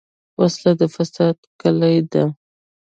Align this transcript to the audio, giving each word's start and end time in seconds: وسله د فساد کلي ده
وسله 0.39 0.71
د 0.79 0.81
فساد 0.93 1.37
کلي 1.61 1.97
ده 2.11 2.23